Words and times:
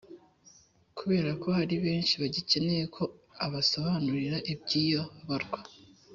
Kubera 0.97 1.29
ko 1.41 1.47
hari 1.57 1.75
benshi 1.85 2.13
bagikeneye 2.21 2.83
ko 2.95 3.03
ubasobanurira 3.45 4.37
iby'iyo 4.53 5.03
barwa, 5.27 5.59